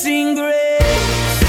[0.00, 1.40] Amazing grace.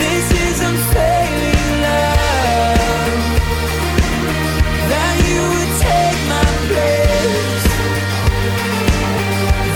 [0.00, 2.78] This is unfailing love.
[4.90, 7.66] That you would take my place.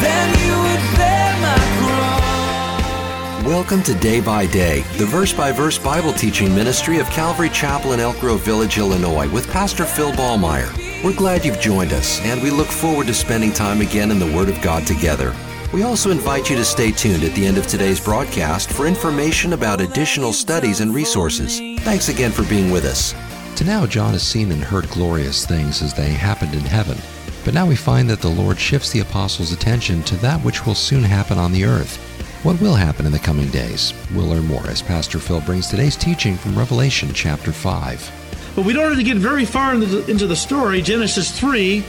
[0.02, 3.46] Then you would bear my cross.
[3.46, 7.92] Welcome to Day by Day, the verse by verse Bible teaching ministry of Calvary Chapel
[7.92, 10.72] in Elk Grove Village, Illinois, with Pastor Phil Ballmaier.
[11.04, 14.33] We're glad you've joined us, and we look forward to spending time again in the
[14.35, 15.33] Word of God together.
[15.72, 19.52] We also invite you to stay tuned at the end of today's broadcast for information
[19.52, 21.59] about additional studies and resources.
[21.83, 23.15] Thanks again for being with us.
[23.56, 26.97] To now, John has seen and heard glorious things as they happened in heaven.
[27.45, 30.75] But now we find that the Lord shifts the apostles' attention to that which will
[30.75, 31.97] soon happen on the earth.
[32.45, 33.92] What will happen in the coming days?
[34.14, 38.53] We'll learn more as Pastor Phil brings today's teaching from Revelation chapter 5.
[38.55, 40.80] But we don't have to get very far into the, into the story.
[40.80, 41.84] Genesis 3,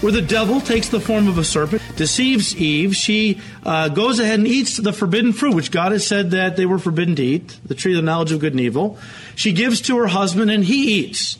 [0.00, 2.94] where the devil takes the form of a serpent, deceives Eve.
[2.94, 6.66] She uh, goes ahead and eats the forbidden fruit, which God has said that they
[6.66, 8.98] were forbidden to eat, the tree of the knowledge of good and evil.
[9.34, 11.38] She gives to her husband, and he eats.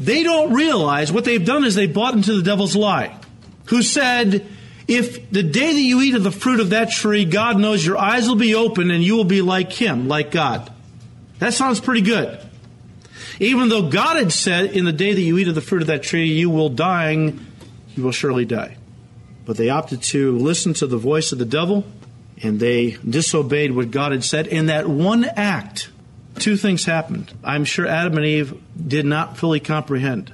[0.00, 3.18] They don't realize what they've done is they bought into the devil's lie,
[3.66, 4.46] who said,
[4.86, 7.98] if the day that you eat of the fruit of that tree, God knows your
[7.98, 10.72] eyes will be open and you will be like him, like God.
[11.40, 12.40] That sounds pretty good.
[13.38, 15.88] Even though God had said, in the day that you eat of the fruit of
[15.88, 17.46] that tree, you will dying,
[17.98, 18.76] you will surely die.
[19.44, 21.84] But they opted to listen to the voice of the devil,
[22.42, 24.46] and they disobeyed what God had said.
[24.46, 25.90] In that one act,
[26.38, 27.32] two things happened.
[27.42, 30.32] I'm sure Adam and Eve did not fully comprehend.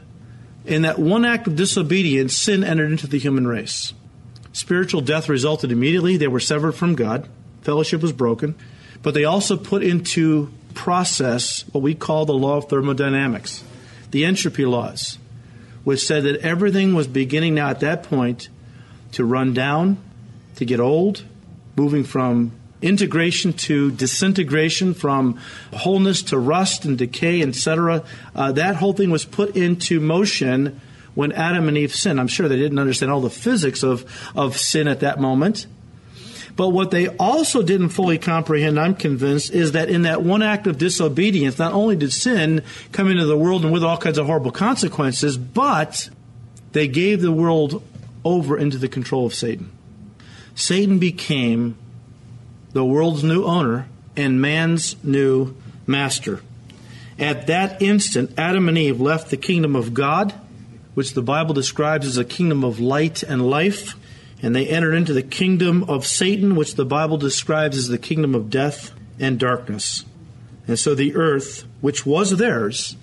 [0.66, 3.92] In that one act of disobedience, sin entered into the human race.
[4.52, 6.16] Spiritual death resulted immediately.
[6.16, 7.28] They were severed from God.
[7.62, 8.54] Fellowship was broken.
[9.02, 13.62] But they also put into process what we call the law of thermodynamics,
[14.10, 15.18] the entropy laws,
[15.84, 18.48] which said that everything was beginning now at that point
[19.12, 19.98] to run down,
[20.56, 21.24] to get old,
[21.76, 25.38] moving from integration to disintegration, from
[25.72, 28.04] wholeness to rust and decay, etc.
[28.34, 30.80] Uh, that whole thing was put into motion
[31.14, 32.20] when Adam and Eve sinned.
[32.20, 34.04] I'm sure they didn't understand all the physics of,
[34.36, 35.66] of sin at that moment.
[36.56, 40.66] But what they also didn't fully comprehend, I'm convinced, is that in that one act
[40.66, 44.26] of disobedience, not only did sin come into the world and with all kinds of
[44.26, 46.08] horrible consequences, but
[46.72, 47.82] they gave the world
[48.24, 49.70] over into the control of Satan.
[50.54, 51.76] Satan became
[52.72, 56.40] the world's new owner and man's new master.
[57.18, 60.32] At that instant, Adam and Eve left the kingdom of God,
[60.94, 63.94] which the Bible describes as a kingdom of light and life,
[64.44, 68.34] and they entered into the kingdom of Satan, which the Bible describes as the kingdom
[68.34, 70.04] of death and darkness.
[70.68, 72.94] And so the earth, which was theirs,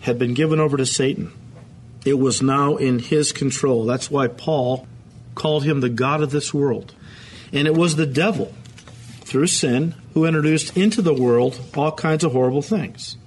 [0.00, 1.30] had been given over to Satan.
[2.06, 3.84] It was now in his control.
[3.84, 4.86] That's why Paul
[5.34, 6.94] called him the God of this world.
[7.52, 8.54] And it was the devil,
[9.20, 13.18] through sin, who introduced into the world all kinds of horrible things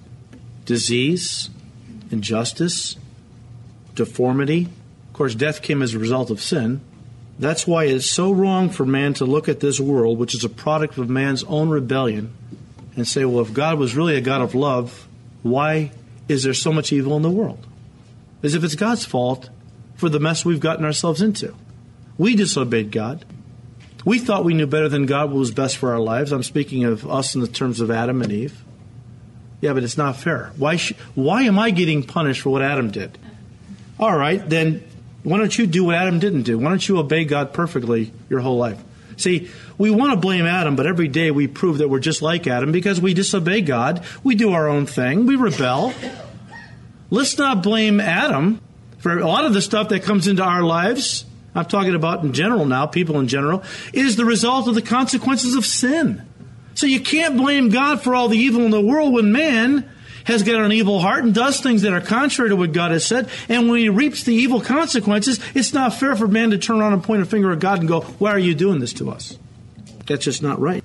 [0.66, 1.52] disease,
[2.10, 2.96] injustice,
[3.94, 4.68] deformity.
[5.10, 6.82] Of course, death came as a result of sin.
[7.38, 10.50] That's why it's so wrong for man to look at this world, which is a
[10.50, 12.34] product of man's own rebellion,
[12.96, 15.08] and say, well, if God was really a God of love,
[15.44, 15.92] why
[16.30, 17.66] is there so much evil in the world?
[18.42, 19.50] As if it's God's fault
[19.96, 21.54] for the mess we've gotten ourselves into.
[22.18, 23.26] We disobeyed God.
[24.06, 26.32] We thought we knew better than God what was best for our lives.
[26.32, 28.64] I'm speaking of us in the terms of Adam and Eve.
[29.62, 30.52] Yeah, but it's not fair.
[30.58, 33.18] Why, sh- why am I getting punished for what Adam did?
[34.00, 34.84] All right, then
[35.26, 36.60] why don't you do what Adam didn't do?
[36.60, 38.82] Why don't you obey God perfectly your whole life?
[39.18, 42.48] See, we want to blame Adam, but every day we prove that we're just like
[42.48, 44.04] Adam because we disobey God.
[44.24, 45.26] We do our own thing.
[45.26, 45.94] We rebel.
[47.10, 48.62] Let's not blame Adam
[49.00, 51.26] for a lot of the stuff that comes into our lives.
[51.56, 53.64] I'm talking about in general now, people in general,
[53.94, 56.22] is the result of the consequences of sin.
[56.76, 59.90] So you can't blame God for all the evil in the world when man
[60.26, 63.06] has got an evil heart and does things that are contrary to what God has
[63.06, 63.30] said.
[63.48, 66.94] And when he reaps the evil consequences, it's not fair for man to turn around
[66.94, 69.38] and point a finger at God and go, Why are you doing this to us?
[70.08, 70.84] That's just not right.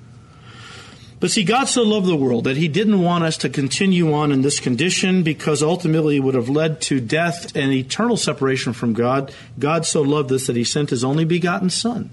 [1.19, 4.31] But see, God so loved the world that He didn't want us to continue on
[4.31, 8.93] in this condition because ultimately it would have led to death and eternal separation from
[8.93, 9.31] God.
[9.59, 12.09] God so loved us that He sent His only begotten Son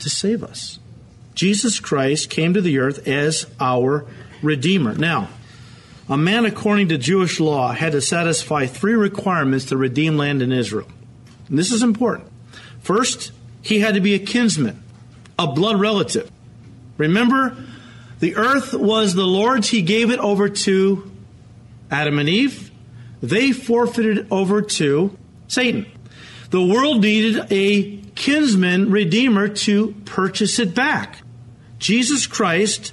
[0.00, 0.80] to save us.
[1.36, 4.04] Jesus Christ came to the earth as our
[4.42, 4.94] Redeemer.
[4.96, 5.28] Now,
[6.10, 10.50] a man according to Jewish law had to satisfy three requirements to redeem land in
[10.50, 10.88] Israel.
[11.48, 12.28] And this is important.
[12.80, 13.30] First,
[13.62, 14.82] he had to be a kinsman,
[15.38, 16.28] a blood relative.
[16.98, 17.56] Remember,
[18.18, 19.68] the earth was the Lord's.
[19.68, 21.10] He gave it over to
[21.92, 22.72] Adam and Eve.
[23.22, 25.16] They forfeited it over to
[25.46, 25.86] Satan.
[26.50, 31.22] The world needed a kinsman redeemer to purchase it back.
[31.78, 32.92] Jesus Christ,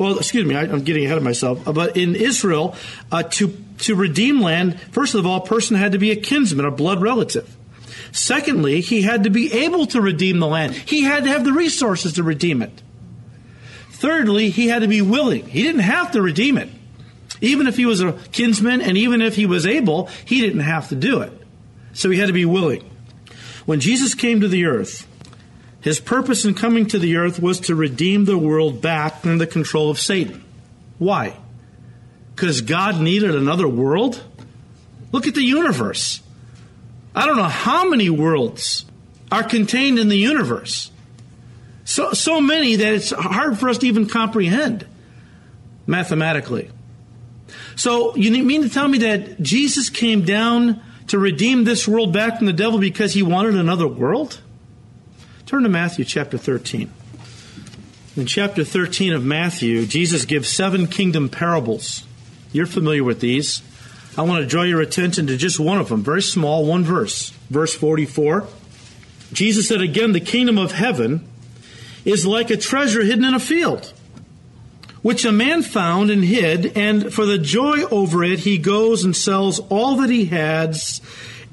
[0.00, 2.74] well, excuse me, I, am getting ahead of myself, but in Israel,
[3.12, 6.64] uh, to, to redeem land, first of all, a person had to be a kinsman,
[6.64, 7.54] a blood relative.
[8.10, 10.72] Secondly, he had to be able to redeem the land.
[10.72, 12.82] He had to have the resources to redeem it.
[13.90, 15.44] Thirdly, he had to be willing.
[15.44, 16.70] He didn't have to redeem it.
[17.42, 20.88] Even if he was a kinsman and even if he was able, he didn't have
[20.88, 21.32] to do it.
[21.92, 22.90] So he had to be willing.
[23.66, 25.06] When Jesus came to the earth,
[25.80, 29.46] his purpose in coming to the earth was to redeem the world back from the
[29.46, 30.44] control of Satan.
[30.98, 31.36] Why?
[32.34, 34.22] Because God needed another world?
[35.12, 36.20] Look at the universe.
[37.14, 38.84] I don't know how many worlds
[39.32, 40.90] are contained in the universe.
[41.84, 44.86] So, so many that it's hard for us to even comprehend
[45.86, 46.70] mathematically.
[47.74, 52.38] So you mean to tell me that Jesus came down to redeem this world back
[52.38, 54.40] from the devil because he wanted another world?
[55.50, 56.88] Turn to Matthew chapter 13.
[58.16, 62.04] In chapter 13 of Matthew, Jesus gives seven kingdom parables.
[62.52, 63.60] You're familiar with these.
[64.16, 67.30] I want to draw your attention to just one of them, very small, one verse.
[67.50, 68.46] Verse 44.
[69.32, 71.28] Jesus said again, The kingdom of heaven
[72.04, 73.92] is like a treasure hidden in a field
[75.02, 79.16] which a man found and hid, and for the joy over it, he goes and
[79.16, 81.00] sells all that he has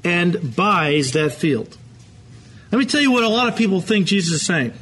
[0.04, 1.76] and buys that field.
[2.70, 4.72] Let me tell you what a lot of people think Jesus is saying.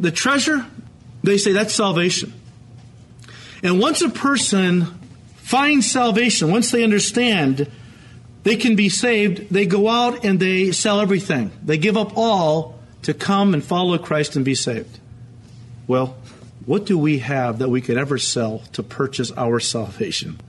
[0.00, 0.66] The treasure,
[1.22, 2.32] they say that's salvation.
[3.62, 4.86] And once a person
[5.36, 7.70] finds salvation, once they understand
[8.42, 11.50] they can be saved, they go out and they sell everything.
[11.64, 14.98] They give up all to come and follow Christ and be saved.
[15.86, 16.16] Well,
[16.64, 20.40] what do we have that we could ever sell to purchase our salvation?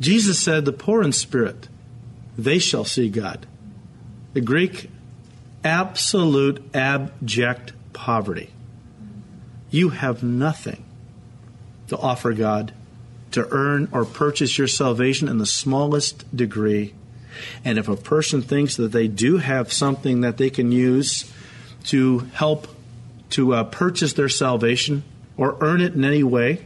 [0.00, 1.68] Jesus said, The poor in spirit,
[2.36, 3.46] they shall see God.
[4.32, 4.90] The Greek,
[5.66, 8.50] absolute abject poverty.
[9.68, 10.84] You have nothing
[11.88, 12.72] to offer God
[13.32, 16.94] to earn or purchase your salvation in the smallest degree.
[17.64, 21.30] And if a person thinks that they do have something that they can use
[21.84, 22.68] to help
[23.30, 25.02] to uh, purchase their salvation,
[25.36, 26.64] or earn it in any way,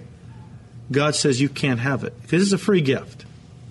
[0.92, 3.24] God says you can't have it because it's a free gift.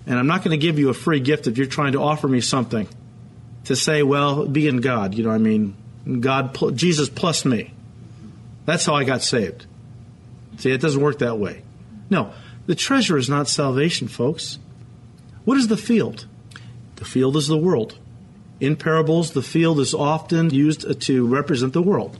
[0.06, 2.26] And I'm not going to give you a free gift if you're trying to offer
[2.26, 2.88] me something
[3.64, 5.14] to say, well, be in God.
[5.14, 5.76] You know, I mean,
[6.20, 7.72] God, Jesus plus me.
[8.66, 9.66] That's how I got saved.
[10.58, 11.62] See, it doesn't work that way.
[12.08, 12.32] No,
[12.66, 14.58] the treasure is not salvation, folks.
[15.44, 16.26] What is the field?
[16.96, 17.98] The field is the world.
[18.60, 22.18] In parables, the field is often used to represent the world.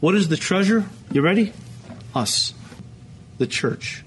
[0.00, 0.86] What is the treasure?
[1.12, 1.52] You ready?
[2.14, 2.54] Us,
[3.36, 4.02] the church.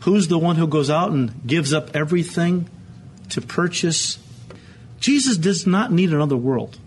[0.00, 2.68] Who's the one who goes out and gives up everything
[3.30, 4.18] to purchase?
[5.00, 6.78] Jesus does not need another world.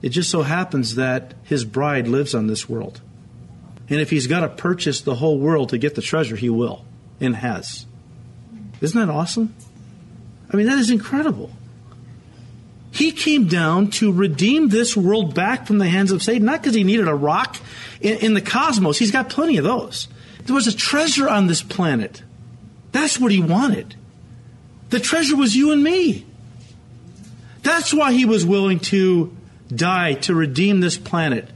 [0.00, 3.00] It just so happens that his bride lives on this world.
[3.90, 6.84] And if he's got to purchase the whole world to get the treasure, he will
[7.20, 7.86] and has.
[8.80, 9.54] Isn't that awesome?
[10.50, 11.50] I mean, that is incredible.
[12.90, 16.74] He came down to redeem this world back from the hands of Satan, not because
[16.74, 17.56] he needed a rock
[18.00, 18.98] in, in, the cosmos.
[18.98, 20.08] He's got plenty of those.
[20.44, 22.22] There was a treasure on this planet.
[22.92, 23.94] That's what he wanted.
[24.88, 26.24] The treasure was you and me.
[27.68, 29.36] That's why he was willing to
[29.68, 31.46] die to redeem this planet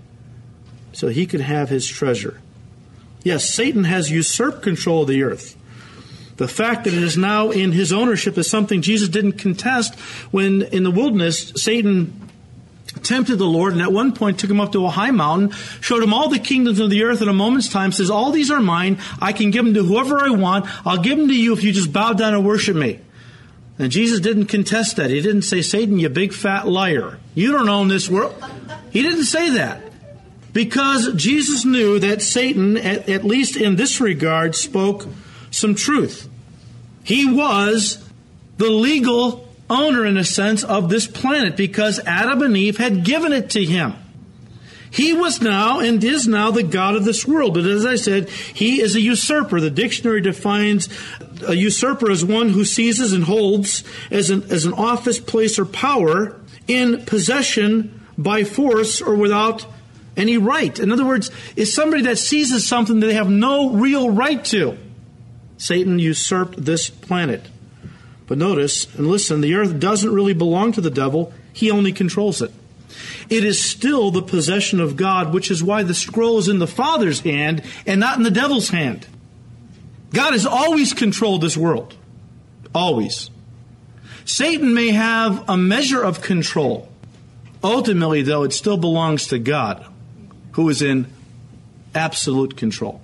[0.93, 2.39] so he could have his treasure.
[3.23, 5.57] Yes, Satan has usurped control of the earth.
[6.37, 9.99] The fact that it is now in his ownership is something Jesus didn't contest
[10.31, 12.29] when in the wilderness Satan
[13.03, 16.03] tempted the Lord and at one point took him up to a high mountain, showed
[16.03, 18.61] him all the kingdoms of the earth in a moment's time, says, All these are
[18.61, 18.99] mine.
[19.19, 20.67] I can give them to whoever I want.
[20.87, 23.01] I'll give them to you if you just bow down and worship me.
[23.79, 25.11] And Jesus didn't contest that.
[25.11, 27.19] He didn't say, Satan, you big fat liar.
[27.35, 28.35] You don't own this world.
[28.91, 29.83] He didn't say that.
[30.53, 35.07] Because Jesus knew that Satan, at, at least in this regard, spoke
[35.51, 36.29] some truth.
[37.05, 38.07] He was
[38.59, 43.33] the legal owner, in a sense, of this planet because Adam and Eve had given
[43.33, 43.95] it to him.
[44.93, 47.55] He was now and is now the God of this world.
[47.55, 49.59] But as I said, he is a usurper.
[49.59, 50.91] The dictionary defines
[51.49, 55.65] a usurper as one who seizes and holds as an, as an office, place, or
[55.65, 59.65] power in possession by force or without
[60.15, 60.79] any right.
[60.79, 64.77] In other words, is somebody that seizes something that they have no real right to.
[65.57, 67.47] Satan usurped this planet.
[68.27, 72.43] But notice and listen, the earth doesn't really belong to the devil, he only controls
[72.43, 72.53] it.
[73.29, 76.67] It is still the possession of God, which is why the scroll is in the
[76.67, 79.07] Father's hand and not in the devil's hand.
[80.13, 81.97] God has always controlled this world.
[82.75, 83.31] Always.
[84.25, 86.93] Satan may have a measure of control
[87.65, 89.85] Ultimately, though, it still belongs to God,
[90.53, 91.07] who is in
[91.95, 93.01] absolute control.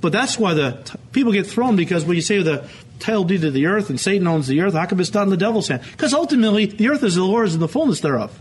[0.00, 2.68] But that's why the t- people get thrown because when you say the
[3.00, 5.30] title deed of the earth and Satan owns the earth, how come it's not in
[5.30, 5.82] the devil's hand?
[5.90, 8.40] Because ultimately, the earth is the Lord's and the fullness thereof.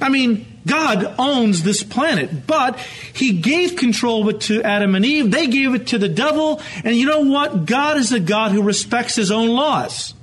[0.00, 5.04] I mean, God owns this planet, but He gave control of it to Adam and
[5.04, 5.30] Eve.
[5.30, 6.60] They gave it to the devil.
[6.84, 7.66] And you know what?
[7.66, 10.14] God is a God who respects His own laws.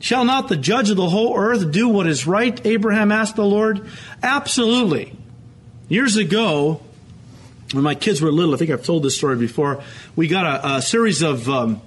[0.00, 2.64] Shall not the judge of the whole earth do what is right?
[2.64, 3.88] Abraham asked the Lord.
[4.22, 5.12] Absolutely.
[5.88, 6.80] Years ago,
[7.72, 9.82] when my kids were little, I think I've told this story before,
[10.14, 11.82] we got a, a series of um,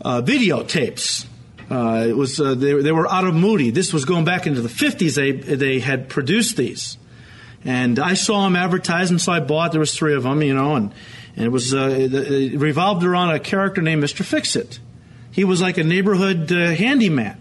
[0.00, 1.26] uh, videotapes.
[1.70, 3.70] Uh, it was uh, they, they, were out of Moody.
[3.70, 5.14] This was going back into the 50s.
[5.14, 6.98] They they had produced these,
[7.64, 9.70] and I saw them advertised, and so I bought.
[9.70, 10.92] There was three of them, you know, and
[11.36, 14.24] and it was uh, it revolved around a character named Mr.
[14.24, 14.80] Fixit.
[15.30, 17.40] He was like a neighborhood uh, handyman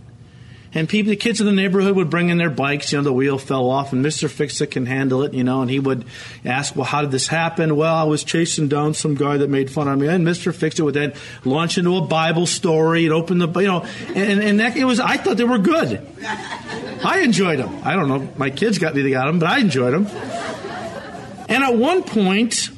[0.74, 2.92] and people, the kids in the neighborhood would bring in their bikes.
[2.92, 5.34] You know, the wheel fell off, and Mister Fixit can handle it.
[5.34, 6.06] You know, and he would
[6.46, 9.72] ask, "Well, how did this happen?" Well, I was chasing down some guy that made
[9.72, 13.40] fun of me, and Mister Fixit would then launch into a Bible story and open
[13.40, 15.00] the, you know, and and that, it was.
[15.00, 16.06] I thought they were good.
[17.04, 17.82] I enjoyed them.
[17.84, 20.06] I don't know, my kids got me to got them, but I enjoyed them.
[21.50, 22.70] And at one point,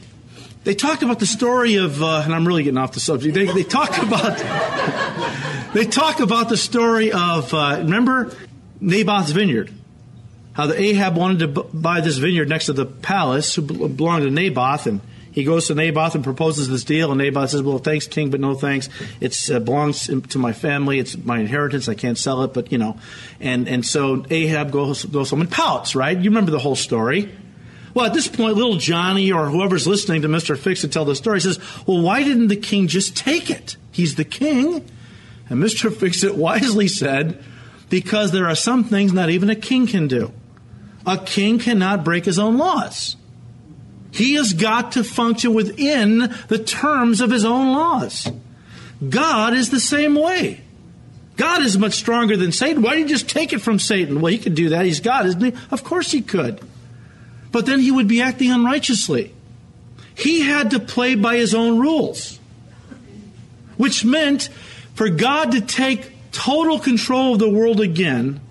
[0.64, 3.34] they talked about the story of, uh, and I'm really getting off the subject.
[3.34, 4.40] They, they talked about,
[5.74, 8.36] they talk about the story of, uh, remember
[8.80, 9.72] Naboth's vineyard?
[10.54, 14.24] How the Ahab wanted to b- buy this vineyard next to the palace, who belonged
[14.24, 15.00] to Naboth, and
[15.32, 18.42] he goes to Naboth and proposes this deal, and Naboth says, "Well, thanks, King, but
[18.42, 18.90] no thanks.
[19.22, 21.00] It uh, belongs to my family.
[21.00, 21.88] It's my inheritance.
[21.88, 22.98] I can't sell it, but you know."
[23.40, 25.96] And and so Ahab goes goes home and pouts.
[25.96, 26.18] Right?
[26.18, 27.32] You remember the whole story.
[27.94, 30.58] Well, at this point, little Johnny or whoever's listening to Mr.
[30.58, 33.76] Fixit tell the story says, Well, why didn't the king just take it?
[33.92, 34.86] He's the king.
[35.52, 35.96] And Mr.
[35.96, 37.44] Fix It wisely said,
[37.90, 40.34] Because there are some things not even a king can do.
[41.06, 43.16] A king cannot break his own laws.
[44.12, 48.32] He has got to function within the terms of his own laws.
[49.08, 50.62] God is the same way.
[51.38, 52.82] God is much stronger than Satan.
[52.82, 54.22] Why did you just take it from Satan?
[54.22, 54.86] Well, he could do that.
[54.86, 55.54] He's God, isn't he?
[55.72, 56.62] Of course he could
[57.52, 59.34] but then he would be acting unrighteously.
[60.16, 62.40] He had to play by his own rules,
[63.78, 64.50] which meant
[64.94, 68.42] for God to take total control of the world again,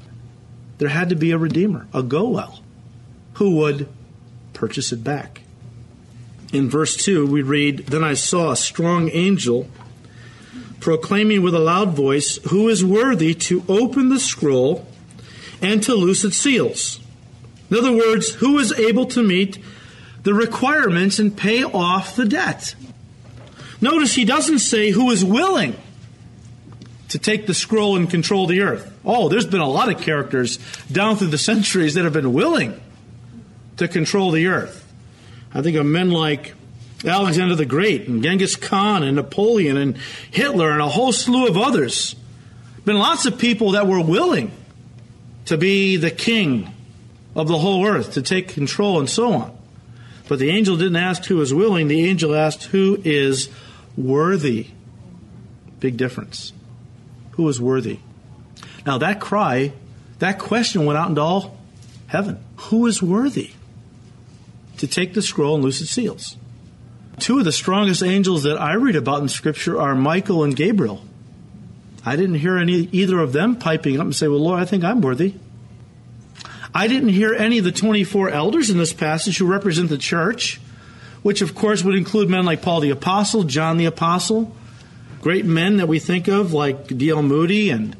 [0.78, 2.60] there had to be a redeemer, a Goel,
[3.34, 3.88] who would
[4.52, 5.42] purchase it back.
[6.52, 9.68] In verse 2, we read Then I saw a strong angel
[10.80, 14.86] proclaiming with a loud voice, Who is worthy to open the scroll
[15.60, 17.00] and to loose its seals?
[17.70, 19.58] In other words, who is able to meet
[20.22, 22.74] the requirements and pay off the debt?
[23.80, 25.76] Notice he doesn't say who is willing
[27.10, 28.92] to take the scroll and control the earth.
[29.04, 30.58] Oh, there's been a lot of characters
[30.90, 32.80] down through the centuries that have been willing
[33.76, 34.86] to control the earth.
[35.52, 36.54] I think of men like
[37.04, 39.96] Alexander the Great and Genghis Khan and Napoleon and
[40.30, 42.14] Hitler and a whole slew of others.
[42.84, 44.52] Been lots of people that were willing
[45.46, 46.72] to be the king
[47.34, 49.58] of the whole earth to take control and so on.
[50.28, 53.48] But the angel didn't ask who is willing, the angel asked who is
[53.96, 54.68] worthy.
[55.80, 56.52] Big difference.
[57.40, 58.00] Who is worthy?
[58.84, 59.72] Now that cry,
[60.18, 61.56] that question went out into all
[62.06, 62.38] heaven.
[62.56, 63.52] Who is worthy
[64.76, 66.36] to take the scroll and loose its seals?
[67.18, 71.02] Two of the strongest angels that I read about in Scripture are Michael and Gabriel.
[72.04, 74.84] I didn't hear any either of them piping up and say, "Well, Lord, I think
[74.84, 75.32] I'm worthy."
[76.74, 80.60] I didn't hear any of the 24 elders in this passage who represent the church,
[81.22, 84.54] which of course would include men like Paul the Apostle, John the Apostle,
[85.20, 87.22] great men that we think of like D.L.
[87.22, 87.96] Moody and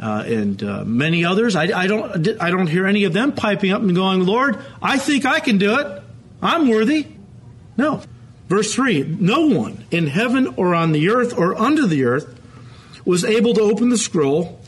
[0.00, 1.56] uh, and uh, many others.
[1.56, 4.98] I, I, don't I don't hear any of them piping up and going, Lord, I
[4.98, 6.02] think I can do it.
[6.40, 7.06] I'm worthy.
[7.76, 8.02] No.
[8.48, 12.34] Verse 3 No one in heaven or on the earth or under the earth
[13.04, 14.60] was able to open the scroll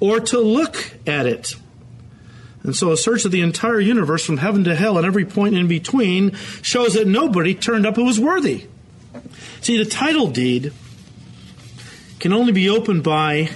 [0.00, 1.54] or to look at it.
[2.62, 5.56] And so a search of the entire universe from heaven to hell and every point
[5.56, 8.66] in between shows that nobody turned up who was worthy.
[9.60, 10.72] See, the title deed
[12.18, 13.50] can only be opened by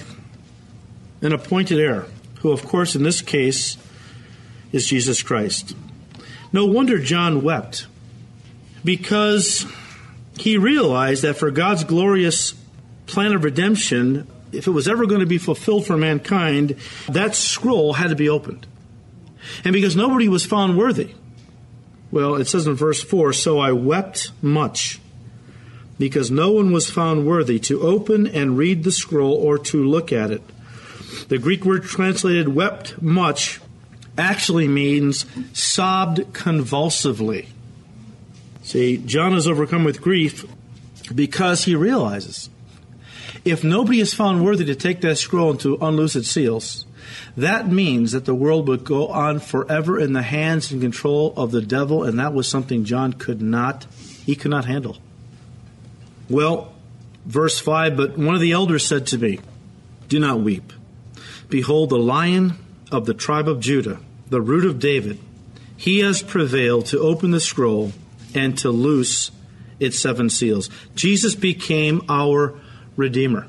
[1.21, 2.05] an appointed heir,
[2.39, 3.77] who, of course, in this case,
[4.71, 5.75] is Jesus Christ.
[6.51, 7.87] No wonder John wept,
[8.83, 9.65] because
[10.37, 12.53] he realized that for God's glorious
[13.05, 16.75] plan of redemption, if it was ever going to be fulfilled for mankind,
[17.09, 18.67] that scroll had to be opened.
[19.63, 21.13] And because nobody was found worthy.
[22.11, 24.99] Well, it says in verse 4 So I wept much,
[26.01, 30.11] because no one was found worthy to open and read the scroll or to look
[30.11, 30.41] at it.
[31.27, 33.61] The Greek word translated wept much
[34.17, 37.49] actually means sobbed convulsively.
[38.63, 40.43] See, John is overcome with grief
[41.13, 42.49] because he realizes
[43.45, 46.87] if nobody is found worthy to take that scroll and to unloose its seals,
[47.37, 51.51] that means that the world would go on forever in the hands and control of
[51.51, 53.85] the devil, and that was something John could not,
[54.25, 54.97] he could not handle.
[56.31, 56.73] Well,
[57.25, 59.39] verse 5 But one of the elders said to me,
[60.07, 60.73] Do not weep.
[61.49, 62.53] Behold, the lion
[62.91, 65.19] of the tribe of Judah, the root of David,
[65.75, 67.91] he has prevailed to open the scroll
[68.33, 69.31] and to loose
[69.79, 70.69] its seven seals.
[70.95, 72.53] Jesus became our
[72.95, 73.47] Redeemer.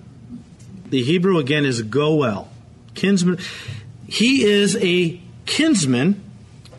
[0.89, 2.49] The Hebrew again is Goel,
[2.95, 3.39] kinsman.
[4.09, 6.23] He is a kinsman,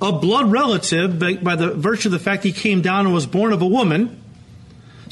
[0.02, 3.26] a blood relative by, by the virtue of the fact he came down and was
[3.26, 4.23] born of a woman.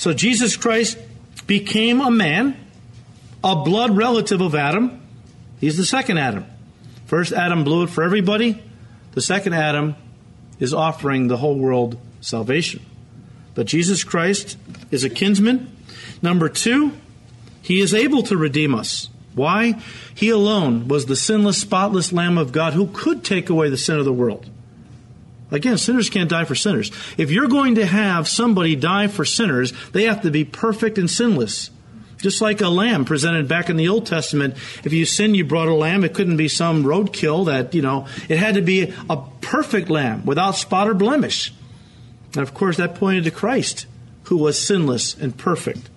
[0.02, 0.98] So Jesus Christ
[1.46, 2.58] became a man,
[3.44, 5.00] a blood relative of Adam.
[5.60, 6.48] He's the second Adam.
[7.06, 8.64] First Adam blew it for everybody.
[9.12, 9.96] The second Adam
[10.60, 12.84] is offering the whole world salvation.
[13.54, 14.58] But Jesus Christ
[14.90, 15.72] is a kinsman.
[16.20, 16.94] Number two,
[17.62, 19.08] he is able to redeem us.
[19.36, 19.80] Why?
[20.16, 24.00] He alone was the sinless, spotless Lamb of God who could take away the sin
[24.00, 24.50] of the world.
[25.52, 26.92] Again, sinners can't die for sinners.
[27.18, 31.12] If you're going to have somebody die for sinners, they have to be perfect and
[31.12, 31.70] sinless.
[32.18, 34.56] Just like a lamb presented back in the Old Testament,
[34.86, 36.04] if you sin, you brought a lamb.
[36.04, 40.26] It couldn't be some roadkill that, you know, it had to be a perfect lamb
[40.26, 41.52] without spot or blemish.
[42.34, 43.88] And of course, that pointed to Christ,
[44.26, 45.90] who was sinless and perfect.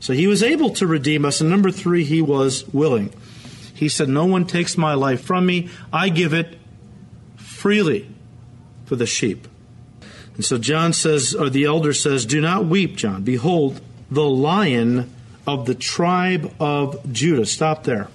[0.00, 1.40] So he was able to redeem us.
[1.40, 3.14] And number three, he was willing.
[3.72, 6.58] He said, No one takes my life from me, I give it
[7.36, 8.10] freely
[8.86, 9.46] for the sheep.
[10.34, 13.22] And so John says, or the elder says, Do not weep, John.
[13.22, 15.12] Behold, the lion
[15.46, 17.46] of the tribe of Judah.
[17.46, 18.08] Stop there.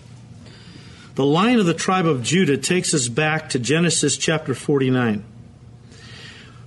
[1.16, 5.26] The lion of the tribe of Judah takes us back to Genesis chapter 49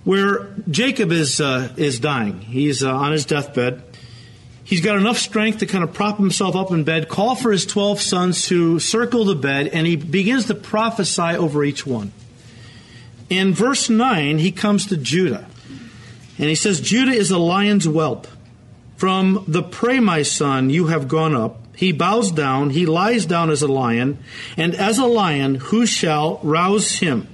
[0.04, 2.40] where Jacob is uh, is dying.
[2.40, 3.82] He's uh, on his deathbed.
[4.62, 7.67] He's got enough strength to kind of prop himself up in bed, call for his
[7.67, 12.12] 12 sons to circle the bed, and he begins to prophesy over each one.
[13.30, 15.47] In verse 9, he comes to Judah.
[16.39, 18.26] And he says, Judah is a lion's whelp.
[18.97, 21.60] From the prey, my son, you have gone up.
[21.76, 24.19] He bows down, he lies down as a lion,
[24.56, 27.26] and as a lion, who shall rouse him?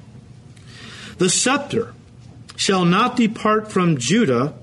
[1.19, 1.93] The scepter
[2.57, 4.55] shall not depart from Judah,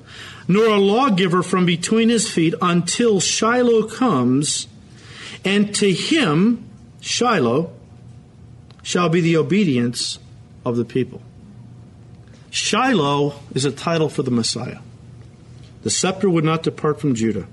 [0.48, 4.68] nor a lawgiver from between his feet until Shiloh comes,
[5.46, 6.68] and to him,
[7.00, 7.72] Shiloh,
[8.82, 10.18] shall be the obedience
[10.68, 11.22] of the people.
[12.50, 14.80] Shiloh is a title for the Messiah.
[15.84, 17.48] The scepter would not depart from Judah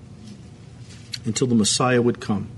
[1.25, 2.49] until the Messiah would come.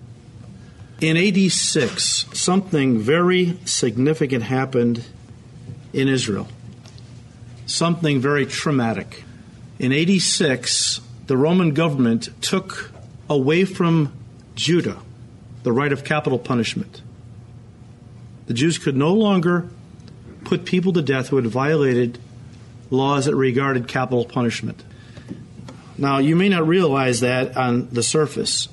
[1.00, 5.04] In AD 6, something very significant happened
[5.92, 6.48] in Israel
[7.66, 9.24] something very traumatic.
[9.78, 12.92] In 86, the Roman government took
[13.28, 14.12] away from
[14.54, 14.96] Judah
[15.64, 17.02] the right of capital punishment.
[18.46, 19.68] The Jews could no longer
[20.46, 22.18] put people to death who had violated
[22.88, 24.82] laws that regarded capital punishment.
[25.98, 28.68] Now, you may not realize that on the surface,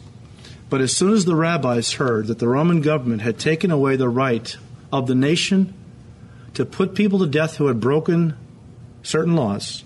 [0.69, 4.07] but as soon as the rabbis heard that the Roman government had taken away the
[4.07, 4.55] right
[4.91, 5.73] of the nation
[6.53, 8.37] to put people to death who had broken
[9.01, 9.83] certain laws,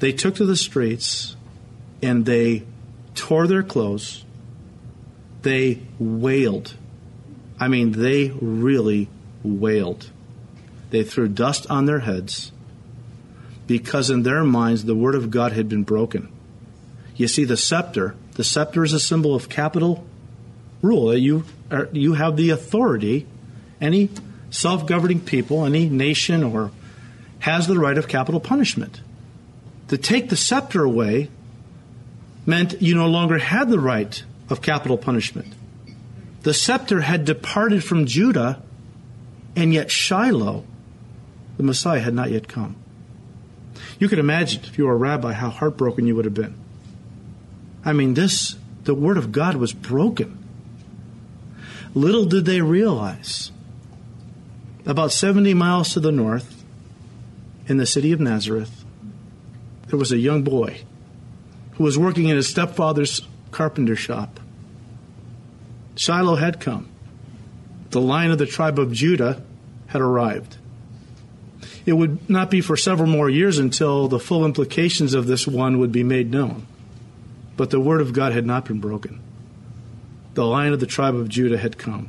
[0.00, 1.36] they took to the streets
[2.02, 2.64] and they
[3.14, 4.24] tore their clothes.
[5.42, 6.74] They wailed.
[7.60, 9.08] I mean, they really
[9.44, 10.10] wailed.
[10.90, 12.52] They threw dust on their heads
[13.66, 16.30] because in their minds the word of God had been broken.
[17.16, 20.04] You see, the scepter, the scepter is a symbol of capital
[20.82, 21.16] rule.
[21.16, 23.26] You, are, you have the authority,
[23.80, 24.10] any
[24.50, 26.72] self governing people, any nation or
[27.40, 29.00] has the right of capital punishment.
[29.88, 31.30] To take the scepter away
[32.46, 35.52] meant you no longer had the right of capital punishment.
[36.42, 38.62] The scepter had departed from Judah,
[39.54, 40.64] and yet Shiloh,
[41.60, 42.74] the Messiah, had not yet come.
[43.98, 46.54] You could imagine, if you were a rabbi, how heartbroken you would have been.
[47.84, 50.38] I mean, this, the Word of God was broken.
[51.94, 53.52] Little did they realize,
[54.86, 56.64] about 70 miles to the north,
[57.66, 58.84] in the city of Nazareth,
[59.88, 60.80] there was a young boy
[61.72, 63.20] who was working in his stepfather's
[63.50, 64.40] carpenter shop.
[65.94, 66.88] Shiloh had come.
[67.90, 69.42] The line of the tribe of Judah
[69.88, 70.56] had arrived.
[71.86, 75.78] It would not be for several more years until the full implications of this one
[75.78, 76.66] would be made known.
[77.56, 79.20] But the word of God had not been broken.
[80.34, 82.08] The lion of the tribe of Judah had come.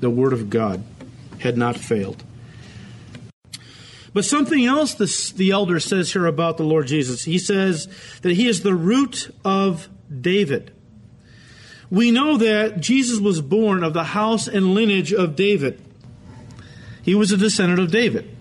[0.00, 0.82] The word of God
[1.40, 2.22] had not failed.
[4.14, 7.24] But something else this, the elder says here about the Lord Jesus.
[7.24, 7.88] He says
[8.22, 9.88] that he is the root of
[10.20, 10.72] David.
[11.90, 15.80] We know that Jesus was born of the house and lineage of David.
[17.02, 18.31] He was a descendant of David.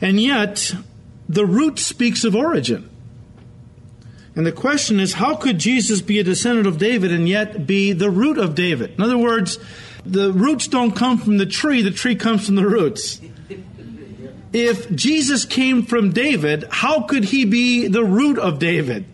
[0.00, 0.74] And yet,
[1.28, 2.88] the root speaks of origin.
[4.34, 7.92] And the question is, how could Jesus be a descendant of David and yet be
[7.92, 8.92] the root of David?
[8.92, 9.58] In other words,
[10.04, 13.20] the roots don't come from the tree, the tree comes from the roots.
[14.52, 19.04] If Jesus came from David, how could he be the root of David?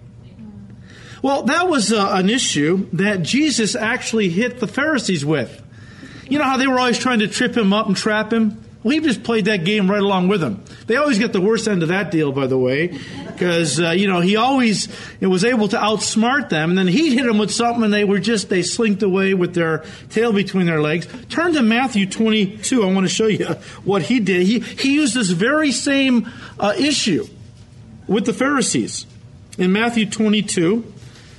[1.22, 5.62] Well, that was uh, an issue that Jesus actually hit the Pharisees with.
[6.28, 8.62] You know how they were always trying to trip him up and trap him?
[8.86, 10.62] We just played that game right along with him.
[10.86, 12.96] They always get the worst end of that deal, by the way,
[13.26, 14.86] because uh, you know he always
[15.20, 18.20] was able to outsmart them, and then he'd hit them with something, and they were
[18.20, 21.08] just they slinked away with their tail between their legs.
[21.28, 22.84] Turn to Matthew 22.
[22.84, 23.46] I want to show you
[23.82, 24.46] what he did.
[24.46, 27.26] He he used this very same uh, issue
[28.06, 29.04] with the Pharisees
[29.58, 30.94] in Matthew 22,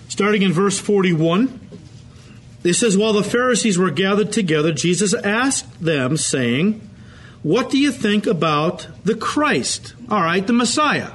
[0.10, 1.62] starting in verse 41.
[2.66, 6.87] It says, While the Pharisees were gathered together, Jesus asked them, saying,
[7.48, 9.94] what do you think about the Christ?
[10.10, 11.12] All right, the Messiah.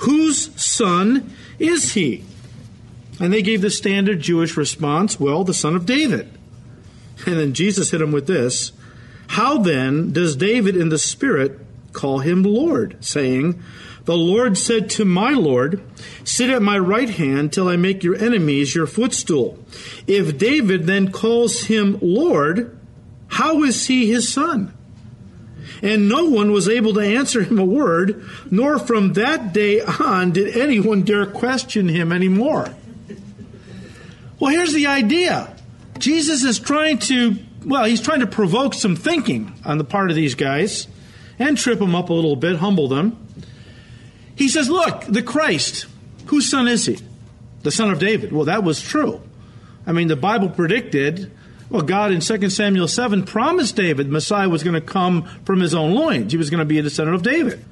[0.00, 2.24] Whose son is he?
[3.18, 6.30] And they gave the standard Jewish response well, the son of David.
[7.24, 8.72] And then Jesus hit him with this
[9.28, 11.58] How then does David in the Spirit
[11.94, 13.62] call him Lord, saying,
[14.04, 15.82] The Lord said to my Lord,
[16.22, 19.58] Sit at my right hand till I make your enemies your footstool.
[20.06, 22.78] If David then calls him Lord,
[23.28, 24.75] how is he his son?
[25.82, 30.32] And no one was able to answer him a word, nor from that day on
[30.32, 32.74] did anyone dare question him anymore.
[34.38, 35.54] Well, here's the idea
[35.98, 40.16] Jesus is trying to, well, he's trying to provoke some thinking on the part of
[40.16, 40.86] these guys
[41.38, 43.16] and trip them up a little bit, humble them.
[44.34, 45.86] He says, Look, the Christ,
[46.26, 46.98] whose son is he?
[47.62, 48.32] The son of David.
[48.32, 49.20] Well, that was true.
[49.86, 51.32] I mean, the Bible predicted
[51.68, 55.74] well, God in 2 Samuel 7 promised David Messiah was going to come from his
[55.74, 56.32] own loins.
[56.32, 57.64] He was going to be a descendant of David.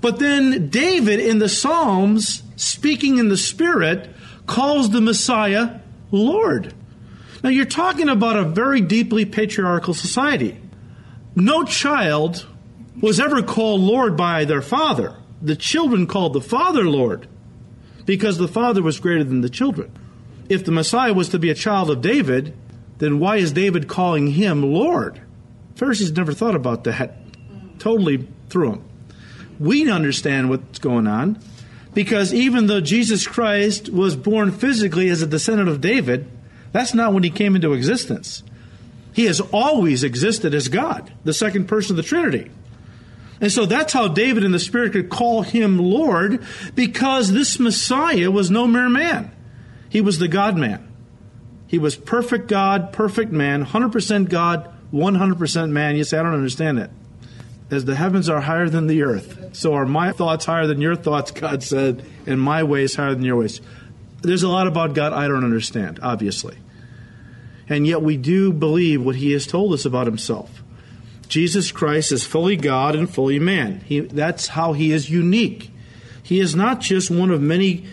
[0.00, 4.10] But then David in the Psalms, speaking in the Spirit,
[4.46, 5.80] calls the Messiah
[6.10, 6.74] Lord.
[7.42, 10.58] Now you're talking about a very deeply patriarchal society.
[11.36, 12.46] No child
[13.00, 15.16] was ever called Lord by their father.
[15.42, 17.28] The children called the father Lord
[18.06, 19.92] because the father was greater than the children.
[20.48, 22.54] If the Messiah was to be a child of David,
[22.98, 25.20] then why is David calling him Lord?
[25.76, 27.16] Pharisees never thought about that.
[27.78, 28.84] Totally threw him.
[29.58, 31.38] We understand what's going on
[31.92, 36.28] because even though Jesus Christ was born physically as a descendant of David,
[36.72, 38.42] that's not when he came into existence.
[39.12, 42.50] He has always existed as God, the second person of the Trinity.
[43.40, 46.42] And so that's how David in the Spirit could call him Lord
[46.74, 49.30] because this Messiah was no mere man.
[49.88, 50.93] He was the God man.
[51.74, 55.96] He was perfect God, perfect man, 100% God, 100% man.
[55.96, 56.88] You say, I don't understand it.
[57.68, 60.94] As the heavens are higher than the earth, so are my thoughts higher than your
[60.94, 63.60] thoughts, God said, and my ways higher than your ways.
[64.22, 66.56] There's a lot about God I don't understand, obviously.
[67.68, 70.62] And yet we do believe what he has told us about himself.
[71.26, 73.80] Jesus Christ is fully God and fully man.
[73.80, 75.72] He, that's how he is unique.
[76.22, 77.84] He is not just one of many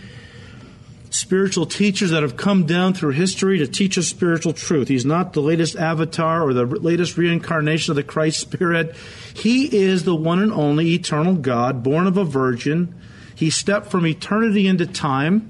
[1.12, 4.88] spiritual teachers that have come down through history to teach us spiritual truth.
[4.88, 8.96] He's not the latest avatar or the latest reincarnation of the Christ Spirit.
[9.34, 12.96] He is the one and only eternal God, born of a virgin.
[13.36, 15.50] He stepped from eternity into time,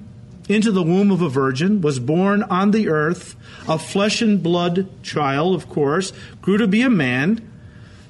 [0.50, 3.36] into the womb of a virgin, was born on the earth,
[3.70, 7.48] a flesh and blood child, of course, grew to be a man.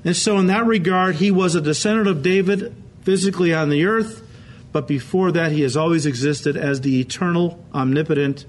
[0.05, 4.25] And so, in that regard, he was a descendant of David physically on the earth
[4.71, 8.45] but before that, he has always existed as the eternal, omnipotent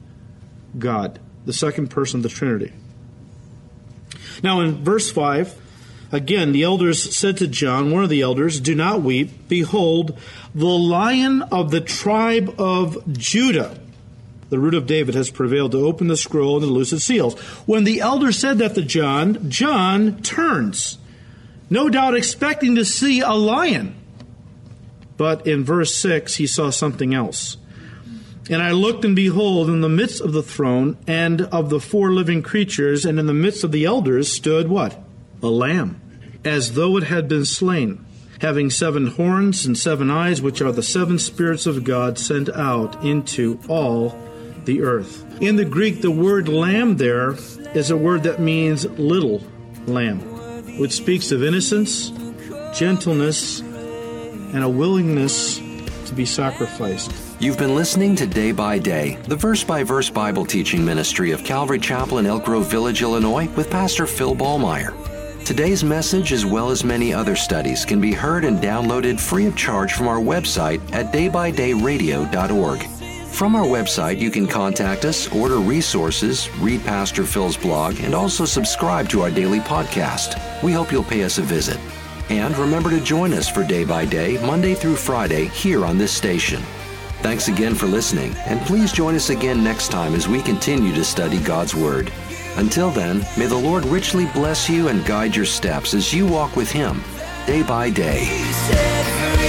[0.78, 2.72] God, the second person of the Trinity.
[4.42, 5.60] Now, in verse 5,
[6.12, 9.48] again, the elders said to John, one of the elders, Do not weep.
[9.48, 10.18] Behold,
[10.54, 13.78] the lion of the tribe of Judah,
[14.48, 17.38] the root of David, has prevailed to open the scroll and to loose its seals.
[17.66, 20.98] When the elder said that to John, John turns,
[21.68, 23.96] no doubt expecting to see a lion.
[25.16, 27.56] But in verse 6, he saw something else.
[28.50, 32.12] And I looked, and behold, in the midst of the throne and of the four
[32.12, 34.98] living creatures, and in the midst of the elders, stood what?
[35.42, 36.00] A lamb,
[36.44, 38.04] as though it had been slain,
[38.40, 43.04] having seven horns and seven eyes, which are the seven spirits of God sent out
[43.04, 44.18] into all
[44.64, 45.24] the earth.
[45.40, 47.36] In the Greek, the word lamb there
[47.74, 49.42] is a word that means little
[49.86, 50.20] lamb,
[50.78, 52.10] which speaks of innocence,
[52.74, 53.62] gentleness,
[54.52, 55.58] and a willingness
[56.06, 57.12] to be sacrificed.
[57.40, 61.42] You've been listening to Day by Day, the verse by verse Bible teaching ministry of
[61.42, 64.94] Calvary Chapel in Elk Grove Village, Illinois, with Pastor Phil Ballmaier.
[65.44, 69.56] Today's message, as well as many other studies, can be heard and downloaded free of
[69.56, 72.82] charge from our website at daybydayradio.org.
[73.32, 78.44] From our website, you can contact us, order resources, read Pastor Phil's blog, and also
[78.44, 80.62] subscribe to our daily podcast.
[80.62, 81.80] We hope you'll pay us a visit.
[82.32, 86.12] And remember to join us for Day by Day, Monday through Friday, here on this
[86.12, 86.62] station.
[87.20, 91.04] Thanks again for listening, and please join us again next time as we continue to
[91.04, 92.10] study God's Word.
[92.56, 96.56] Until then, may the Lord richly bless you and guide your steps as you walk
[96.56, 97.02] with Him
[97.46, 99.41] day by day.